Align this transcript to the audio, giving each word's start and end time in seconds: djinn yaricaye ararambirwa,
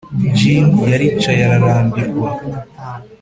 djinn 0.35 0.67
yaricaye 0.91 1.41
ararambirwa, 1.47 2.29